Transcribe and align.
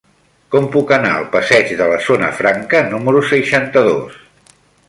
Com 0.53 0.63
puc 0.75 0.93
anar 0.97 1.11
al 1.17 1.27
passeig 1.35 1.75
de 1.83 1.89
la 1.93 2.01
Zona 2.07 2.31
Franca 2.39 2.83
número 2.97 3.25
seixanta-dos? 3.35 4.21